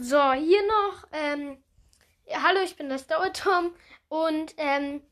[0.00, 1.06] So, hier noch.
[1.12, 1.62] Ähm,
[2.28, 3.72] hallo, ich bin das Dauertom
[4.08, 5.02] und ähm,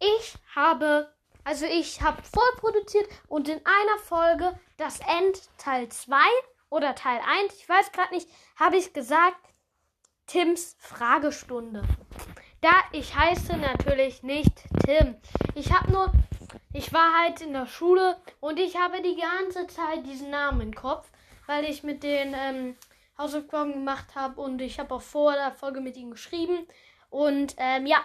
[0.00, 1.10] ich habe,
[1.44, 6.16] also ich habe vorproduziert und in einer Folge das End Teil 2
[6.68, 9.38] oder Teil 1, ich weiß gerade nicht, habe ich gesagt,
[10.26, 11.82] Tims Fragestunde.
[12.60, 14.52] Da ich heiße natürlich nicht
[14.84, 15.16] Tim.
[15.54, 16.12] Ich habe nur,
[16.74, 20.74] ich war halt in der Schule und ich habe die ganze Zeit diesen Namen im
[20.74, 21.10] Kopf,
[21.46, 22.76] weil ich mit den ähm,
[23.18, 26.66] Hausaufgaben gemacht habe und ich habe auch vor der Folge mit ihm geschrieben.
[27.10, 27.98] Und ähm, ja,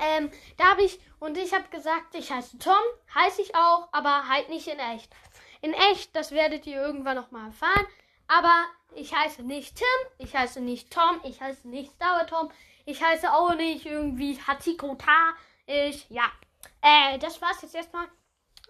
[0.00, 2.74] ähm, da habe ich und ich habe gesagt, ich heiße Tom,
[3.14, 5.12] heiße ich auch, aber halt nicht in echt.
[5.60, 7.86] In echt, das werdet ihr irgendwann noch mal erfahren.
[8.28, 9.86] Aber ich heiße nicht Tim,
[10.18, 12.50] ich heiße nicht Tom, ich heiße nicht Star Tom,
[12.86, 15.34] ich heiße auch nicht irgendwie Hachiko Ta.
[15.66, 16.24] Ich, ja.
[16.80, 18.06] Äh, das war's jetzt erstmal.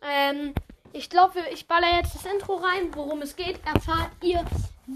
[0.02, 0.54] Ähm,
[0.92, 2.94] ich glaube, ich baller jetzt das Intro rein.
[2.94, 4.44] Worum es geht, erfahrt ihr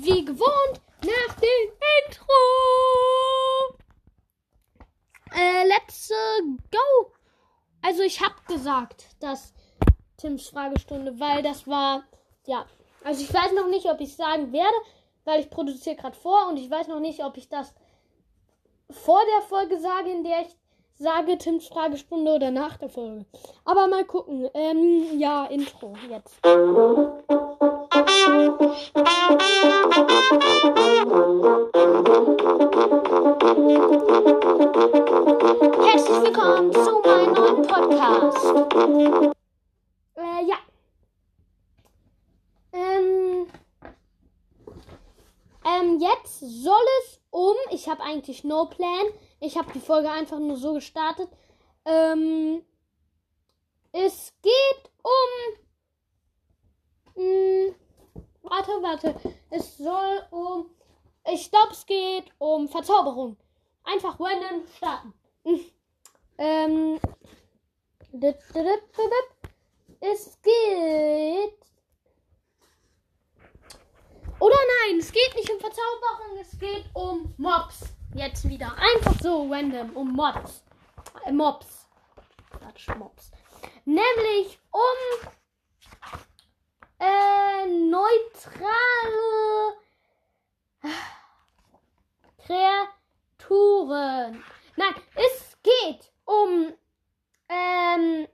[0.02, 1.72] wie gewohnt nach dem
[2.06, 2.32] Intro.
[5.34, 7.12] Äh, let's uh, go.
[7.82, 9.52] Also ich habe gesagt, dass
[10.16, 12.04] Tims Fragestunde, weil das war,
[12.46, 12.66] ja.
[13.04, 14.74] Also ich weiß noch nicht, ob ich sagen werde,
[15.24, 17.74] weil ich produziere gerade vor und ich weiß noch nicht, ob ich das
[18.90, 20.56] vor der Folge sage, in der ich
[20.96, 23.26] sage Tims Fragestunde oder nach der Folge.
[23.64, 24.50] Aber mal gucken.
[24.54, 26.34] Ähm, ja, Intro jetzt.
[30.24, 30.48] Herzlich
[36.22, 38.44] willkommen zu meinem neuen Podcast.
[40.14, 40.56] Äh, ja.
[42.72, 43.46] Ähm,
[45.66, 49.04] ähm, jetzt soll es um, ich habe eigentlich no plan,
[49.40, 51.28] ich habe die Folge einfach nur so gestartet.
[51.84, 52.64] Ähm,
[53.92, 55.12] es geht um,
[57.14, 57.74] mh, hm,
[58.42, 59.14] warte, warte,
[59.54, 60.70] es soll um,
[61.26, 63.36] ich glaube, es geht um Verzauberung.
[63.84, 65.14] Einfach random starten.
[66.38, 66.98] ähm,
[70.00, 71.58] es geht.
[74.40, 74.56] Oder
[74.86, 77.94] nein, es geht nicht um Verzauberung, es geht um Mobs.
[78.14, 78.74] Jetzt wieder.
[78.76, 79.96] Einfach so random.
[79.96, 80.64] Um Mobs.
[81.24, 81.88] Äh, Mobs.
[82.50, 83.30] Quatsch, Mobs.
[83.84, 85.28] Nämlich um
[86.98, 89.24] äh, neutrale
[93.38, 94.44] Kreaturen.
[94.76, 96.72] Nein, es geht um.
[97.48, 98.28] Ähm.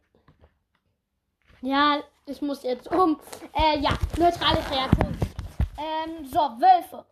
[1.62, 2.02] Ja,
[2.40, 3.20] ich muss jetzt um.
[3.52, 5.18] Äh, ja, neutrale Kreaturen.
[5.78, 7.04] Ähm, so, Wölfe.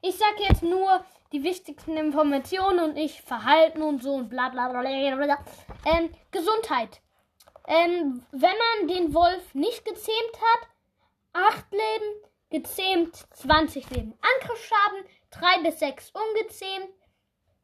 [0.00, 4.68] Ich sag jetzt nur die wichtigsten Informationen und nicht Verhalten und so und bla bla
[4.68, 4.80] bla.
[4.82, 5.38] bla.
[5.86, 7.00] Ähm, Gesundheit.
[7.68, 10.68] Ähm, wenn man den Wolf nicht gezähmt hat,
[11.54, 14.14] 8 Leben, gezähmt 20 Leben.
[14.20, 16.90] Angriffsschaden 3 bis 6 ungezähmt,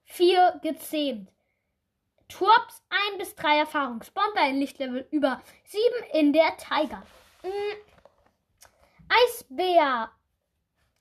[0.04, 1.32] 4 gezähmt.
[2.28, 4.02] Turps 1 bis 3 Erfahrung.
[4.02, 7.02] Spawn bei einem Lichtlevel über 7 in der Tiger.
[7.42, 7.76] Mhm.
[9.08, 10.10] Eisbär.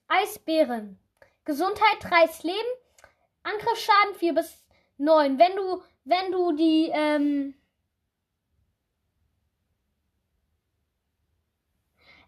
[0.07, 0.99] Eisbären.
[1.43, 2.69] Gesundheit 30 Leben.
[3.43, 4.65] Angriffsschaden 4 bis
[4.97, 5.37] 9.
[5.37, 7.53] Wenn du, wenn du die, ähm,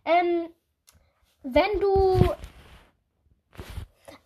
[0.06, 0.54] ähm,
[1.44, 2.36] wenn du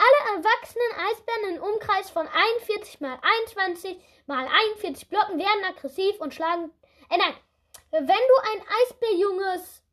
[0.03, 6.33] alle erwachsenen Eisbären im Umkreis von 41 mal 21 mal 41 Blocken werden aggressiv und
[6.33, 6.71] schlagen.
[7.09, 7.35] Äh, nein.
[7.91, 9.83] Wenn du ein Eisbärjunges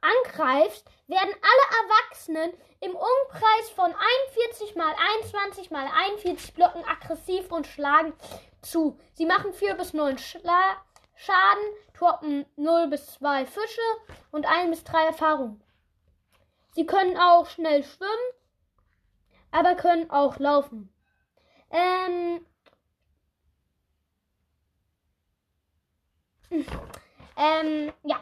[0.00, 3.94] angreifst, werden alle Erwachsenen im Umkreis von
[4.36, 8.14] 41 mal 21 mal 41 Blocken aggressiv und schlagen
[8.62, 8.98] zu.
[9.12, 10.76] Sie machen 4 bis 9 Schla
[11.16, 11.64] Schaden,
[11.96, 13.80] droppen 0 bis 2 Fische
[14.32, 15.60] und 1 bis 3 Erfahrung.
[16.72, 18.10] Sie können auch schnell schwimmen,
[19.54, 20.92] aber können auch laufen.
[21.70, 22.44] Ähm.
[27.36, 28.20] Ähm, ja.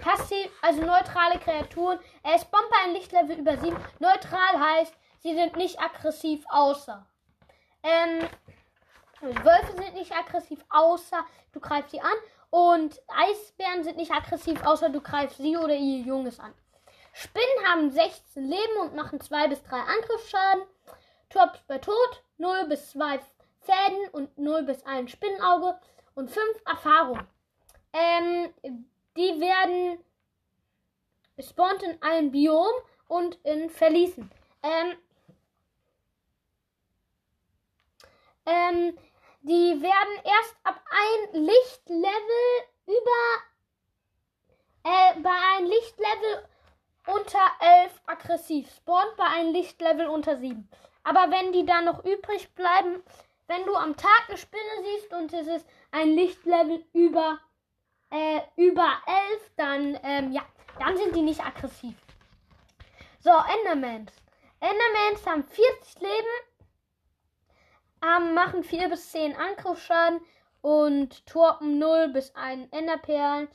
[0.00, 1.98] Passiv, also neutrale Kreaturen.
[2.22, 3.76] Er ist Bomber ein Lichtlevel über 7.
[3.98, 7.04] Neutral heißt, sie sind nicht aggressiv außer.
[7.82, 8.28] Ähm,
[9.20, 12.16] Wölfe sind nicht aggressiv außer du greifst sie an.
[12.50, 16.54] Und Eisbären sind nicht aggressiv außer du greifst sie oder ihr Junges an.
[17.12, 20.64] Spinnen haben 16 Leben und machen 2 bis 3 Angriffsschaden.
[21.28, 23.20] Tops bei Tod 0 bis 2
[23.60, 25.78] Fäden und 0 bis 1 Spinnenauge
[26.14, 27.20] und 5 Erfahrung.
[27.92, 28.52] Ähm,
[29.16, 30.02] die werden
[31.38, 32.72] spawnt in allen Biomen
[33.08, 34.30] und in Verließen.
[34.62, 34.96] Ähm,
[38.46, 38.98] ähm,
[39.42, 43.42] die werden erst ab ein Lichtlevel über
[44.84, 46.48] äh, bei einem Lichtlevel
[47.06, 50.68] unter 11 aggressiv spawnt bei einem Lichtlevel unter 7.
[51.04, 53.02] Aber wenn die dann noch übrig bleiben,
[53.48, 57.38] wenn du am Tag eine Spinne siehst und es ist ein Lichtlevel über,
[58.10, 60.42] äh, über 11, dann, ähm, ja,
[60.78, 61.94] dann sind die nicht aggressiv.
[63.20, 64.12] So, Endermans.
[64.60, 66.36] Endermans haben 40 Leben,
[68.02, 70.20] ähm, machen 4 bis 10 Angriffsschaden
[70.60, 73.48] und torpen 0 bis 1 Enderperlen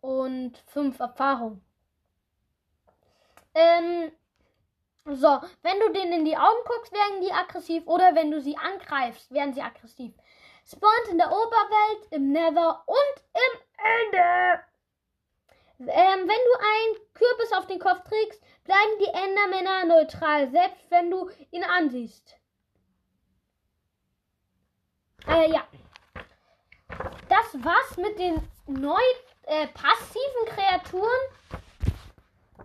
[0.00, 1.60] und 5 Erfahrung.
[3.56, 4.12] Ähm,
[5.06, 8.56] so, wenn du denen in die Augen guckst, werden die aggressiv oder wenn du sie
[8.58, 10.12] angreifst, werden sie aggressiv.
[10.66, 14.60] Spawnt in der Oberwelt, im Nether und im Ende.
[15.78, 21.10] Ähm, wenn du einen Kürbis auf den Kopf trägst, bleiben die Endermänner neutral, selbst wenn
[21.10, 22.36] du ihn ansiehst.
[25.28, 25.66] Äh, ja.
[27.28, 29.00] Das war's mit den neu
[29.44, 31.62] äh, passiven Kreaturen.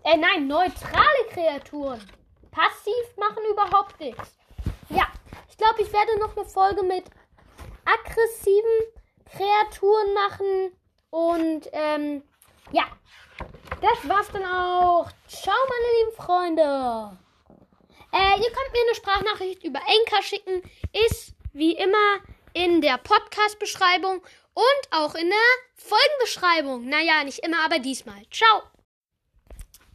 [0.04, 2.00] Äh, nein, neutrale Kreaturen.
[2.50, 4.36] Passiv machen überhaupt nichts.
[4.88, 5.06] Ja,
[5.48, 7.04] ich glaube, ich werde noch eine Folge mit
[7.84, 10.76] aggressiven Kreaturen machen.
[11.10, 12.22] Und, ähm,
[12.72, 12.84] ja.
[13.80, 15.08] Das war's dann auch.
[15.26, 17.18] Ciao, meine lieben Freunde.
[18.12, 20.62] Äh, ihr könnt mir eine Sprachnachricht über Enka schicken.
[21.06, 22.20] Ist wie immer
[22.54, 24.22] in der Podcast-Beschreibung
[24.54, 25.38] und auch in der
[25.74, 26.88] Folgenbeschreibung.
[26.88, 28.22] Naja, nicht immer, aber diesmal.
[28.30, 28.62] Ciao.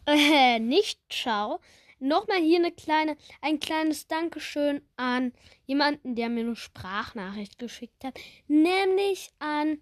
[0.07, 1.59] Äh, nicht ciao.
[1.99, 5.33] Nochmal hier eine kleine, ein kleines Dankeschön an
[5.65, 8.19] jemanden, der mir eine Sprachnachricht geschickt hat.
[8.47, 9.81] Nämlich an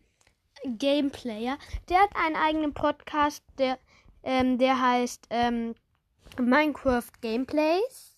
[0.63, 1.57] Gameplayer.
[1.89, 3.77] Der hat einen eigenen Podcast, der,
[4.24, 5.75] ähm, der heißt ähm,
[6.39, 8.18] Minecraft Gameplays.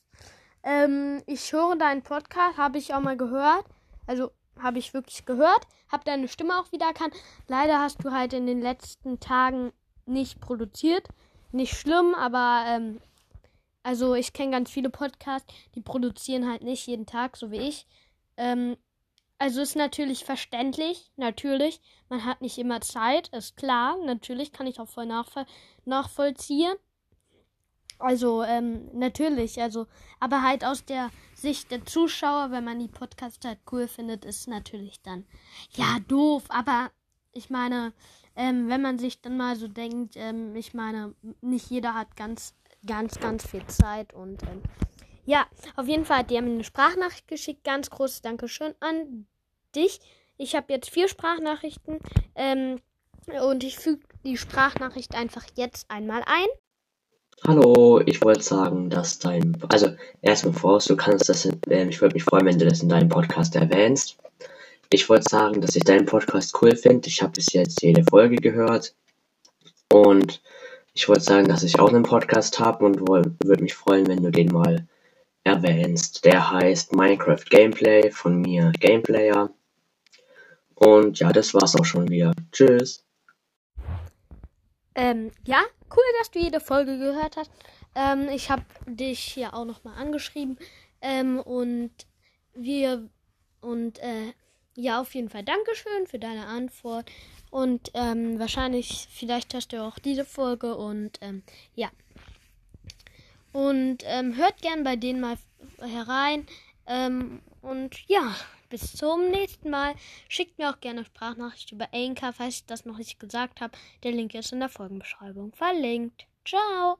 [0.63, 3.65] Ähm, ich höre deinen Podcast, habe ich auch mal gehört.
[4.05, 5.67] Also habe ich wirklich gehört.
[5.91, 7.15] Hab deine Stimme auch wieder erkannt.
[7.47, 9.71] Leider hast du halt in den letzten Tagen
[10.05, 11.07] nicht produziert.
[11.51, 13.01] Nicht schlimm, aber ähm,
[13.83, 17.87] also ich kenne ganz viele Podcasts, die produzieren halt nicht jeden Tag, so wie ich.
[18.35, 18.75] Ähm,
[19.39, 21.79] also ist natürlich verständlich, natürlich.
[22.09, 23.97] Man hat nicht immer Zeit, ist klar.
[24.03, 25.45] Natürlich kann ich auch voll nachvoll
[25.85, 26.73] nachvollziehen.
[27.99, 29.87] Also, ähm, natürlich, also,
[30.19, 34.47] aber halt aus der Sicht der Zuschauer, wenn man die Podcasts halt cool findet, ist
[34.47, 35.25] natürlich dann,
[35.71, 36.91] ja, doof, aber
[37.31, 37.93] ich meine,
[38.37, 42.53] ähm, wenn man sich dann mal so denkt, ähm, ich meine, nicht jeder hat ganz,
[42.85, 44.61] ganz, ganz viel Zeit und, ähm,
[45.25, 45.45] ja,
[45.75, 49.25] auf jeden Fall hat die mir eine Sprachnachricht geschickt, ganz großes Dankeschön an
[49.75, 49.99] dich.
[50.37, 51.99] Ich habe jetzt vier Sprachnachrichten,
[52.35, 52.79] ähm,
[53.41, 56.47] und ich füge die Sprachnachricht einfach jetzt einmal ein.
[57.45, 59.89] Hallo, ich wollte sagen, dass dein, also
[60.21, 63.09] erstmal voraus, du kannst das, äh, ich würde mich freuen, wenn du das in deinem
[63.09, 64.17] Podcast erwähnst.
[64.89, 67.07] Ich wollte sagen, dass ich deinen Podcast cool finde.
[67.07, 68.95] Ich habe bis jetzt jede Folge gehört
[69.91, 70.41] und
[70.93, 74.31] ich wollte sagen, dass ich auch einen Podcast habe und würde mich freuen, wenn du
[74.31, 74.87] den mal
[75.43, 76.25] erwähnst.
[76.25, 79.49] Der heißt Minecraft Gameplay von mir Gameplayer.
[80.75, 82.31] Und ja, das war's auch schon wieder.
[82.51, 83.05] Tschüss.
[84.95, 85.61] Ähm, ja,
[85.95, 87.51] cool, dass du jede Folge gehört hast.
[87.93, 90.57] Ähm, ich habe dich hier auch nochmal angeschrieben.
[91.01, 91.91] Ähm, und
[92.55, 93.07] wir,
[93.61, 94.33] und, äh,
[94.77, 97.11] ja, auf jeden Fall Dankeschön für deine Antwort.
[97.49, 101.43] Und, ähm, wahrscheinlich, vielleicht hast du auch diese Folge und, ähm,
[101.75, 101.89] ja.
[103.53, 105.37] Und, ähm, hört gern bei denen mal
[105.79, 106.45] herein.
[106.85, 108.35] Ähm, und ja,
[108.69, 109.95] bis zum nächsten Mal.
[110.29, 113.75] Schickt mir auch gerne Sprachnachricht über Anchor, falls ich das noch nicht gesagt habe.
[114.03, 116.27] Der Link ist in der Folgenbeschreibung verlinkt.
[116.45, 116.97] Ciao!